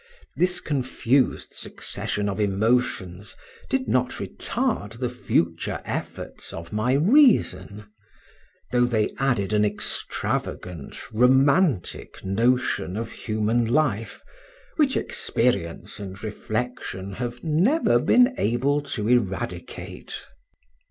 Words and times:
This 0.35 0.59
confused 0.59 1.53
succession 1.53 2.27
of 2.27 2.39
emotions 2.39 3.35
did 3.69 3.87
not 3.87 4.13
retard 4.19 4.97
the 4.97 5.11
future 5.11 5.79
efforts 5.85 6.51
of 6.53 6.73
my 6.73 6.93
reason, 6.93 7.85
though 8.71 8.85
they 8.85 9.13
added 9.19 9.53
an 9.53 9.63
extravagant, 9.63 11.11
romantic 11.13 12.25
notion 12.25 12.97
of 12.97 13.11
human 13.11 13.65
life, 13.65 14.23
which 14.77 14.97
experience 14.97 15.99
and 15.99 16.23
reflection 16.23 17.13
have 17.13 17.43
never 17.43 17.99
been 17.99 18.33
able 18.39 18.81
to 18.81 19.07
eradicate. 19.07 20.15